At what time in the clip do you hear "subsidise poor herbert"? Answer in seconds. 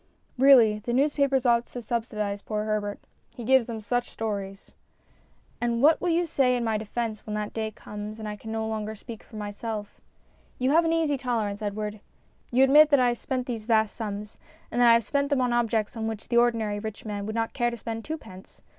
1.79-2.97